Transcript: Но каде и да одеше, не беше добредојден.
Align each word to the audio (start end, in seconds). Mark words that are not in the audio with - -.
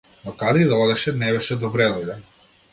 Но 0.27 0.31
каде 0.39 0.63
и 0.63 0.69
да 0.71 0.79
одеше, 0.85 1.15
не 1.21 1.31
беше 1.37 1.61
добредојден. 1.67 2.29